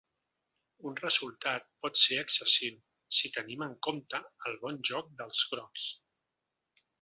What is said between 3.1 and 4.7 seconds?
si tenim en compte el